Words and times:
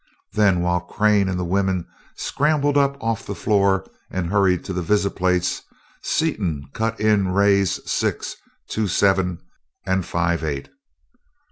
Then, 0.33 0.61
while 0.63 0.79
Crane 0.79 1.29
and 1.29 1.39
the 1.39 1.43
women 1.45 1.85
scrambled 2.15 2.75
up 2.75 2.97
off 3.03 3.23
the 3.23 3.35
floor 3.35 3.85
and 4.09 4.31
hurried 4.31 4.65
to 4.65 4.73
the 4.73 4.81
visiplates, 4.81 5.61
Seaton 6.01 6.65
cut 6.73 6.99
in 6.99 7.27
rays 7.27 7.79
six, 7.85 8.35
two 8.67 8.87
seven, 8.87 9.43
and 9.85 10.03
five 10.03 10.43
eight. 10.43 10.69